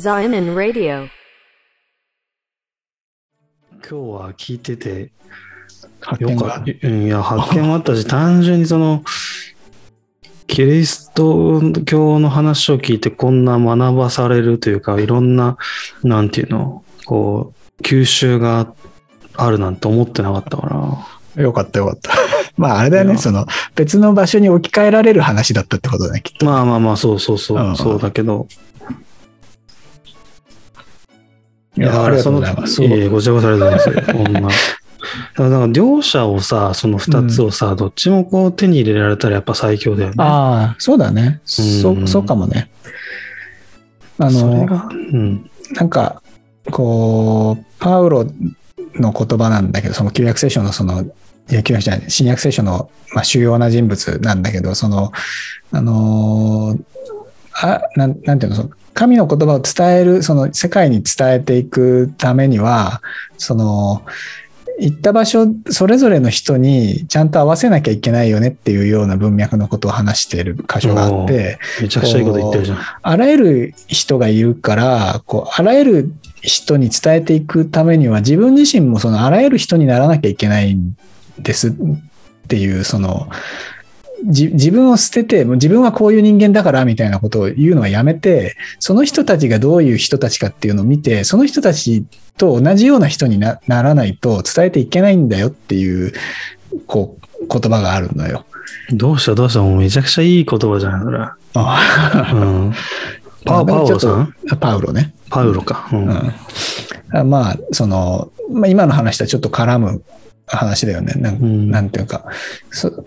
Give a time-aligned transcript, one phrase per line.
[0.00, 1.10] Zion Radio.
[3.82, 5.10] 今日は聞いてて、
[6.00, 6.44] 発見が？
[6.46, 6.88] よかった。
[6.88, 9.04] うんいや、発見もあったし、単純にその、
[10.46, 15.58] キリスト教の話を聞いてこんな学ばされるというか、いろんな、
[16.02, 18.72] なんていうの、こう、吸収が
[19.34, 20.66] あるなんて思ってなかったか
[21.36, 21.42] ら。
[21.42, 22.10] よかったよかった。
[22.56, 23.44] まああれだよね、その
[23.74, 26.46] 別の場所に置き換えられる話だったってことだね、きっと。
[26.46, 28.48] まあまあまあ、そうそうそう、うんそうだけど。
[31.80, 32.84] いや、ありがとうございます。
[32.84, 33.90] いえごちそうさまでございます。
[34.12, 34.40] こんな。
[34.40, 34.52] だか
[35.60, 40.16] ら両者をさ、その二つをさ、どっちもこう手に入れられたらやっぱ最強だよね。
[40.18, 41.40] ああ、そうだね。
[41.44, 42.70] そうんそうかもね。
[44.18, 44.68] あの、
[45.12, 45.50] うん。
[45.72, 46.22] なんか、
[46.70, 48.26] こう、パウロ
[48.96, 55.12] の言葉なんだけど、その旧約聖書のその、いや、旧約じゃない、新約聖書の、まあ、主要な人物なんだけど、その、
[55.72, 56.82] あのー
[57.62, 63.02] あなん、なんていうの、その神の言葉を伝える、その世界に伝えていくためには、
[63.38, 64.02] その、
[64.80, 72.78] 行った場所、それぞれの人にちゃんと合わせなきゃいけないよねっていうような文脈のことを話している箇所があって、めちゃくちゃいいこと言ってるじゃん。
[73.02, 80.96] あらゆる人がいるから、こう、あらゆる人に伝えていくためには、自分自身もそのあらゆる人にならなきゃいけないん
[81.38, 81.72] ですっ
[82.48, 83.79] ていう、その、じ
[84.24, 92.04] 自分を捨てて、もう自分はこういう人間だからみたいなことを言うのはやめて、その人たちがどういう人たちかっていうのを見て、その人たち
[92.36, 96.12] と同じような人になならないと伝えていけないんだよっていう、
[96.86, 98.44] こう、言葉があるのよ。
[98.92, 99.62] どうしたどうした？
[99.62, 101.00] もうめちゃくちゃいい言葉じゃない？
[101.02, 101.18] それ。
[101.18, 102.72] うん。
[103.44, 104.34] パパウロさん？
[104.60, 105.14] パウロね。
[105.30, 105.88] パウロか。
[105.92, 106.08] うん。
[106.08, 106.32] うん
[107.12, 110.00] あまあ、その、まあ、今の話とはちょっと絡む
[110.46, 111.14] 話だよね。
[111.14, 112.24] なん,、うんなんていうか
[112.70, 113.04] そ、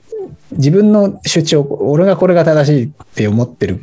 [0.57, 3.81] 自分の主張、俺がこれが正しいって思ってる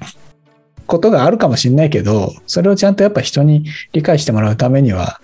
[0.86, 5.20] ことがあるかもしれないけど、それをちゃんとやっぱ人に理解してもらうためには、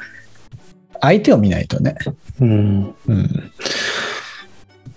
[1.01, 1.97] 相手を見ないとね。
[2.41, 2.95] うん。
[3.09, 3.53] うん。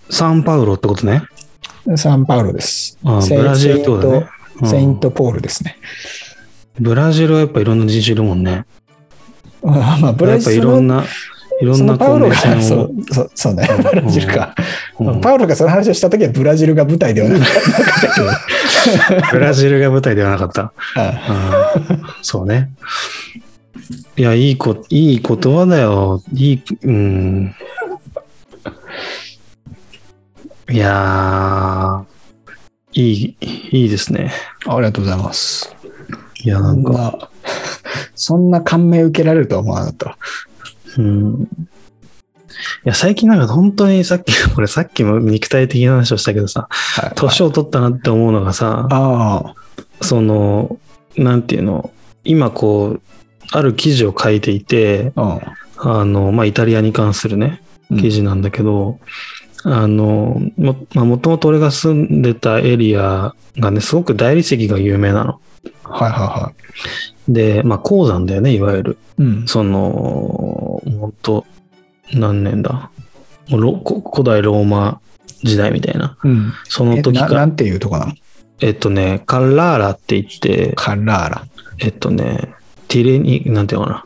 [0.10, 1.24] サンパウロってことね。
[1.96, 2.98] サンパウロです。
[3.04, 4.28] ブラジルってことだね。
[4.66, 5.78] セイントポールですね。
[6.80, 8.66] ブラジルはやっぱいろんな人種いるもんね。
[9.62, 11.04] まあ、ブやっぱラジルのいろんな、
[11.62, 14.56] いろんそなパウロが、そう、そうそうね、ブラジルか。
[15.00, 17.48] うんパウロがその話をしたときはブラジルが舞台ではなかっ
[18.02, 18.28] たけど。
[19.32, 20.74] ブラジルが舞台ではなかった。
[20.96, 22.72] あうんそうね。
[24.18, 26.22] いや、いいこ、いい言葉だよ。
[26.34, 27.56] いい、うん。
[30.70, 33.38] いやー、いい、
[33.72, 34.32] いいですね。
[34.68, 35.76] ありがとうございます。
[36.44, 37.32] いや、なんか、まあ、
[38.16, 40.18] そんな感銘受けられるとは思わなかった。
[40.98, 41.48] うん。
[42.86, 49.54] いや、最近なんか本当にさっき、 これさっきも肉体的な話をしたけどさ、はい年を取ったなって思うのがさ、あ
[50.02, 50.78] その、
[51.18, 51.92] なんていうの、
[52.24, 53.02] 今こう、
[53.52, 55.40] ある記事を書いていて、あ、
[55.78, 57.62] あの、まあ、イタリアに関するね、
[57.92, 59.00] うん記事なんだけど、
[59.64, 65.40] あの、も、まあ、もともと俺が住んでたエリアがね、すごく大理石が有名なの。
[65.84, 66.54] はいはいは
[67.28, 68.98] で、まあ、鉱山だよね、いわゆる。
[69.20, 69.24] い。
[69.24, 69.48] うん。
[69.48, 70.49] その、
[70.86, 71.46] 本当
[72.14, 72.92] 何年だ？
[73.50, 75.02] もうロこ古代ローマ
[75.44, 76.18] 時代みたいな。
[76.24, 76.54] うん。
[76.66, 78.14] そのえ時から、ななんていうとこなの？
[78.62, 81.46] えっとね、カッラーラって言って、カラーラ。
[81.80, 82.54] えっとね、
[82.88, 84.06] ティレニ、なんていうのかな？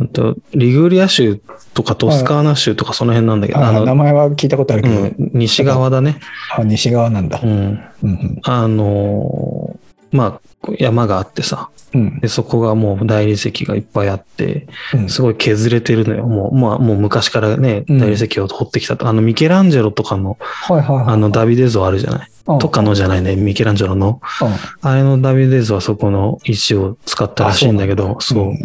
[0.00, 1.40] うんとリグリア州
[1.72, 6.18] とかトスカーナ州とかその辺なんだけど、あ名前は聞いたことあるけど、うん、西側だね。
[6.56, 7.46] あ西側なんだう。
[7.46, 7.50] ん。
[7.50, 9.83] うんうんあのー
[10.16, 16.24] まあ、山があってさ、うんで、そこがもう大理石がいっぱいあって、うんすごい削れてるのよ。
[16.26, 19.08] もう、まあ、もう昔からね、うん大理石を掘ってきたと。
[19.08, 21.04] あの、ミケランジェロとかの、はいはいはい。
[21.08, 22.28] あの、ダビデ像あるじゃない？
[22.46, 24.20] うんとかのじゃないね、ミケランジェロの。
[24.40, 24.48] うん
[24.88, 28.44] あれのダビデ像はそこの石を使ったらしいんだけど、そう。
[28.48, 28.58] うんっ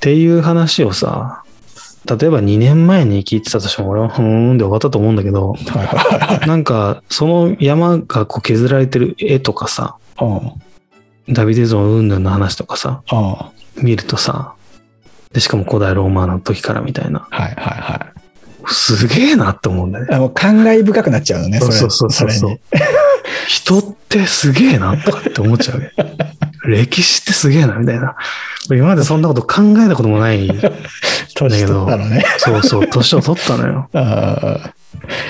[0.00, 1.42] ていう話をさ、
[2.08, 5.56] 例えば2年前に聞いてたとしても俺はふーんで終わったと思うんだけど。
[6.46, 10.52] なんかその山がこう削られてる絵とかさ、うん
[11.28, 14.54] ダビデ像云々の話とかさ、うん見るとさ、
[15.32, 18.06] で、しかも古代ローマの時からみたいな、はいはいは
[18.70, 18.72] い。
[18.72, 20.14] すげえなって思うんだよね。
[20.16, 22.60] あもう感慨深くなっちゃうのね、それそうそうそうそう
[23.46, 25.92] 人ってすげえなとかって思っちゃうね。
[26.66, 28.16] 歴史ってすげえなみたいな。
[28.70, 30.48] 今までそんなこと考えたこともない。
[31.34, 32.24] 年取ったのね。
[32.38, 33.88] そうそう、年を取ったのよ。
[33.92, 34.70] ああ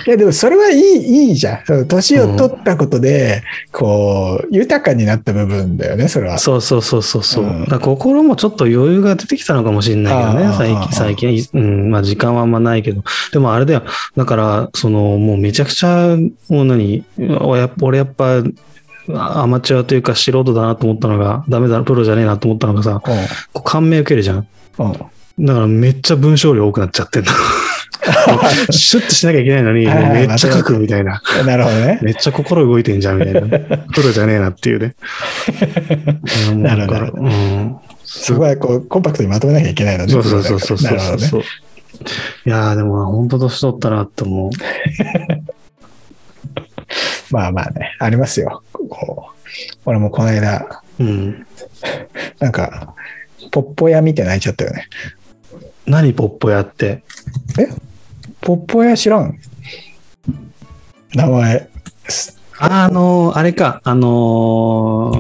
[0.07, 1.87] いや、でもそれはいい、いいじゃん。
[1.87, 3.43] 年を取ったことで、
[3.73, 6.39] こう、豊かになった部分だよね、それは。
[6.39, 7.45] そうそうそうそうそう。
[7.45, 11.49] うんだ心もちょっと余裕が出てきたのかもしれないけどあね、最近、最近。
[11.55, 13.03] うん、まあ時間はあんまないけど。
[13.33, 13.83] でもあれだよ。
[14.17, 16.17] だから、その、もうめちゃくちゃ、
[16.49, 17.05] もう何、
[17.41, 18.43] 俺や俺やっぱ、
[19.15, 23.13] あアマチュアというか素人だなと思ったのが、ダメだ、プロじゃねえなと思ったのがさ、こ
[23.55, 24.47] う感銘受けるじゃん。
[24.79, 24.93] うん。
[25.39, 27.33] だからめっちゃ文章量多くなっちゃってんだ。
[28.71, 31.21] シュッとしなきゃいけないのに、めっちゃ書くみたいな。
[31.45, 31.99] なるほどね。
[32.03, 33.41] めっちゃ心動いてんじゃんみたいな。
[33.95, 34.95] プロじゃねえなっていうね。
[36.51, 37.77] う んなるほどだからうん。
[38.05, 38.45] そこ
[38.75, 40.13] う、コンパクトにまとめなきゃいけないのね。
[40.13, 40.79] そうそうそうそう
[41.41, 41.45] ね。
[42.47, 44.51] いやーでも本当年取ったなって思う。
[47.31, 48.63] まあまあね、ありますよ。
[48.89, 49.51] こう、
[49.87, 51.47] 俺もこの間、うん。
[52.39, 52.95] なんか、
[53.51, 54.89] ポッポ屋見て泣いちゃったよね。
[55.87, 57.03] 何ポッポやって？
[58.47, 59.41] ポッポ屋知らん？
[61.17, 61.69] 名前。
[62.09, 65.11] すああのーあれか、あの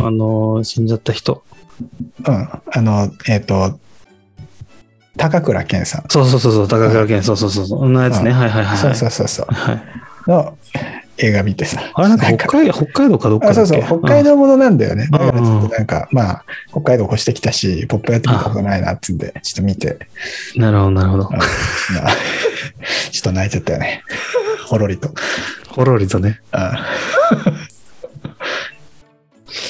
[0.00, 1.44] ーあのー死んじゃった人。
[2.26, 2.34] うん。
[2.34, 3.78] あの、えっ、と、
[5.16, 6.04] 高倉健さん。
[6.08, 8.30] そうそうそうそう、高倉健、そうそうそう、そんなやつね。
[8.30, 8.76] うんはいはいはい。
[8.76, 9.46] そうそうそうそう。
[9.54, 9.82] はい。
[10.26, 10.58] の
[11.18, 11.80] 映画見てさ。
[11.94, 15.08] あれなんか北海道、北海道かどっかあそうそう、北海道ものなんだよね。
[15.10, 19.98] だからちうんょっとなんか、まあ、北海道越してきたし、ポップやってみたことないなっつんで、ちょっと見て、
[20.56, 21.36] うんなるほど、なるほどちょ
[23.20, 24.02] っと泣いちゃったよね。
[24.66, 25.10] ほろりと。
[25.68, 26.40] ほろりとね。
[26.52, 26.84] あ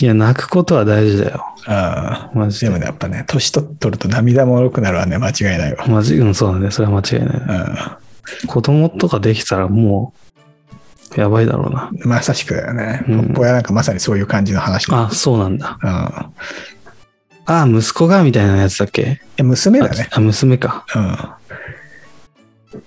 [0.00, 1.44] いや、泣くことは大事だよ。
[1.66, 2.66] あマジで。
[2.66, 5.86] でもね、やっぱね、年取っとると涙もろくなるはね、間違いないわ。
[5.86, 6.70] マジ、うん、そうだね。
[6.70, 7.36] それは間違いない。
[8.44, 10.23] う子供とかできたらもう、
[11.16, 11.90] やばいだろうな。
[11.90, 13.04] ん、まさしくだよね。
[13.08, 14.86] うんポッポやなんかまさにそういう感じの話。
[14.90, 15.78] あ、そうなんだ。
[15.82, 16.30] うん、あ
[17.46, 19.20] あ、息子がみたいなやつだっけ？
[19.36, 20.08] え娘だね。
[20.12, 20.84] あ、娘か。
[20.94, 21.18] うん。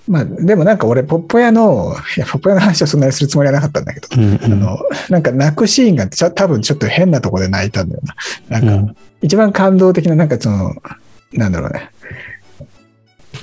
[0.07, 4.43] まあ、でもなんか俺、ポッポ屋の、いや、ポッポ屋の話はそんなにするつもりはなかったんだけど、うん、うん。
[4.43, 4.79] あの、
[5.09, 8.01] なんか泣くシーンが多分ちょっと変なとこで泣いたんだよ
[8.49, 8.59] な。
[8.59, 10.75] なんか、うん一番感動的な、なんかその、
[11.33, 11.89] なんだろうね。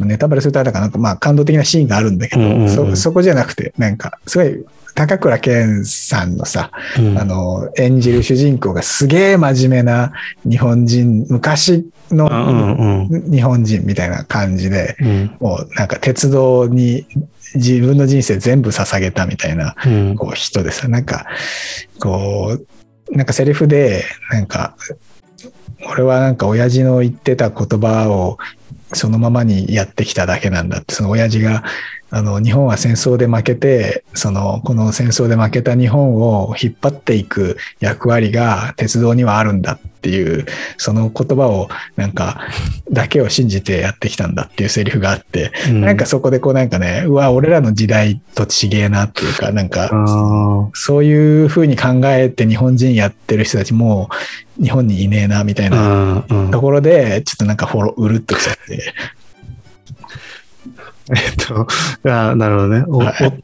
[0.02, 4.64] ネタバレするとあれだから、なんかまあ感動的なシーンがあるんだけど、うんうんうんそそこじゃなくて、なんか、すごい、
[4.94, 10.12] 高倉健さんのさ、うんあの、演じる主人公がすげえ真面目な
[10.48, 12.28] 日本人、昔の
[13.08, 15.36] 日本人みたいな感じで、うん。
[15.40, 17.06] もうなんか鉄道に
[17.54, 20.14] 自分の人生全部捧げたみたいなうん。
[20.16, 21.26] こう人でさ、なんか、
[22.00, 22.56] こ
[23.10, 24.76] う、なんかセリフで、なんか、
[25.86, 28.38] 俺はなんか親父の言ってた言葉を
[28.94, 31.64] そのままにやってきただけなんだって、その親父が、
[32.14, 40.46] あの、日本は戦争で負けて、その、この戦争で負けた日本を引っ張っていく役割が鉄道にはあるんだっていう、
[40.76, 42.40] その言葉を、なんか、
[42.88, 54.08] だけを信じてやってきたんだっていうセリフがあって、うんなんかそこでこうなんかね、うわ、俺らの時代とちげえなっていうか、なんか、あそういうふうに考えて日本人やってる人たちも
[54.62, 56.24] 日本にいねえなみたいな。
[56.52, 58.94] ところで、ちょっとなんかフォロー、うるっときちゃって。
[61.10, 61.66] えっと、
[62.10, 62.84] あなるほどね。
[62.88, 63.42] おはい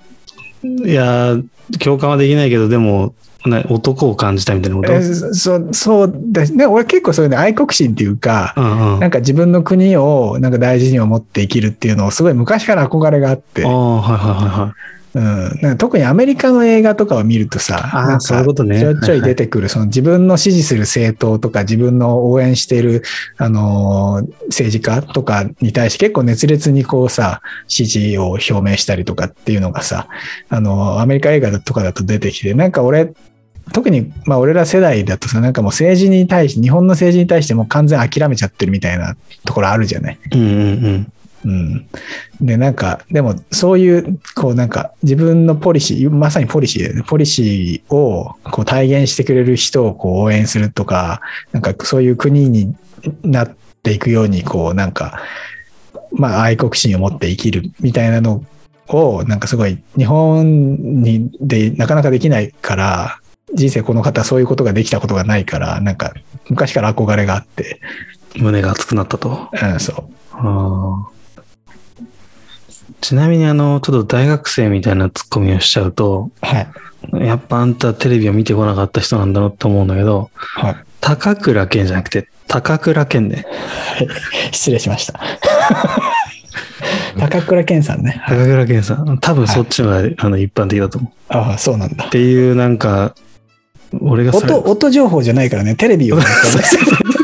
[0.62, 1.44] おいやー、
[1.82, 3.14] 共感はできないけど、でも、
[3.46, 4.92] ね、男を感じたみたいなこと？
[4.92, 9.00] えそう、そうだしね、俺結構そういうね、愛国心っていうか、うんうん。
[9.00, 14.72] なんか自分の国をなんか大事に思って生きるっていうのをすごい昔から憧れがあって、ああ、はいはいはいはい。
[15.12, 23.02] うん、なんか特にアメリカの映画とかを見るとさ、あーなんかそういうことねちょいちょい出てくる、その自分の支持する政党とか自分の応援している、
[23.36, 30.08] あのー政治家とかに対して結構熱烈にこうさ、支持を表明したりとかっていうのがさ、
[30.48, 33.12] あのーアメリカ映画とかだと出てきて、なんか俺、
[33.72, 40.18] 特に、まあ俺ら世代だとさ、なんかもう政治に対して、日本の政治に対してもう完全諦めちゃってるみたいなところあるじゃない。
[40.32, 40.52] うんうんう
[40.88, 41.12] ん。
[42.40, 47.02] で、なんか、でも、そういう、こう、なんか、自分のポリシー、まさにポリシーだよね。
[47.06, 51.20] ポリシーを、こう、体現してくれる人を、こう、応援するとか、
[51.52, 52.74] なんか、そういう国に
[53.22, 55.20] なっていくように、こう、なんか、
[56.12, 58.44] まあ、愛国心を持って生きるみたいなの
[58.88, 63.20] を、なんかすごい、日本にで、なかなかできないから、
[63.54, 66.12] 人生この方そういうことができたことがないから、なんか、
[66.48, 67.80] 昔から憧れがあって、
[68.36, 68.42] うん。
[68.42, 69.48] 胸が熱くなったと。
[69.52, 70.04] うん、そう。
[70.32, 71.19] ああ。
[73.00, 76.68] ちなみに、あの、ちょっと大学生みたいなツッコミをしちゃうと、はい。
[77.24, 80.76] やっぱあんたテレビを見てこなかった人なんだろうって思うんだけど、はい。
[81.00, 83.46] 高倉健じゃなくて、高倉健ね。
[84.52, 85.20] 失礼しました。
[87.18, 88.22] 高倉健さんね。
[88.28, 89.18] 高倉健さん。
[89.18, 91.12] 多分そっちのが、あの一般的だと思う。
[91.28, 92.10] ああ、そうなんだっ。
[92.10, 93.14] ていう、なんか、
[94.00, 96.24] 俺が音、音情報じゃないからね、テレビをね、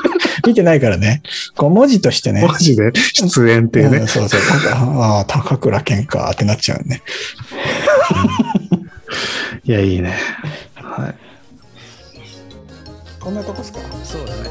[0.47, 1.23] 見てないからね、
[1.57, 2.47] こう文字としてね。
[2.47, 4.09] マジで出演っていうねうん。
[4.09, 4.41] そうそう。
[4.73, 7.03] ああ、高倉健かってなっちゃうね。
[9.65, 10.17] いや、いいね。
[10.75, 11.15] はい。
[13.21, 13.81] こんなとこっすか？
[14.05, 14.51] そうだね。